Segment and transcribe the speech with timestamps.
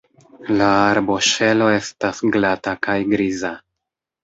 [0.61, 3.55] La arboŝelo estas glata kaj griza.